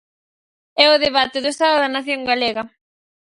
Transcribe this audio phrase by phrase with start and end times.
[0.83, 2.63] É o debate do estado da nación galega.